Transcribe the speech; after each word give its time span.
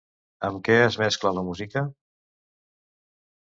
Amb 0.47 0.63
què 0.67 0.77
es 0.85 0.97
mescla 1.01 1.35
la 1.39 1.45
música? 1.51 1.85